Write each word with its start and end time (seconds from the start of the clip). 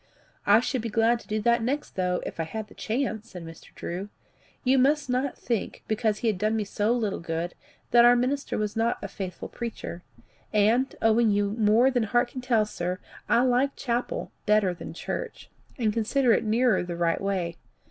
"I 0.47 0.61
should 0.61 0.81
be 0.81 0.89
glad 0.89 1.19
to 1.19 1.27
do 1.27 1.39
that 1.41 1.61
next 1.61 1.91
though, 1.91 2.23
if 2.25 2.39
I 2.39 2.43
had 2.43 2.69
the 2.69 2.73
chance," 2.73 3.29
said 3.29 3.45
Mr. 3.45 3.71
Drew. 3.75 4.09
"You 4.63 4.79
must 4.79 5.11
not 5.11 5.37
think, 5.37 5.83
because 5.87 6.17
he 6.17 6.27
has 6.29 6.37
done 6.37 6.55
me 6.55 6.63
so 6.63 6.91
little 6.91 7.19
good, 7.19 7.53
that 7.91 8.03
our 8.03 8.15
minister 8.15 8.59
is 8.63 8.75
not 8.75 8.97
a 9.03 9.07
faithful 9.07 9.47
preacher; 9.47 10.01
and, 10.51 10.95
owing 11.03 11.29
you 11.29 11.51
more 11.51 11.91
than 11.91 12.01
heart 12.05 12.29
can 12.29 12.41
tell, 12.41 12.65
sir, 12.65 12.97
I 13.29 13.41
like 13.43 13.75
chapel 13.75 14.31
better 14.47 14.73
than 14.73 14.95
church, 14.95 15.51
and 15.77 15.93
consider 15.93 16.33
it 16.33 16.45
nearer 16.45 16.81
the 16.81 16.97
right 16.97 17.21
way. 17.21 17.57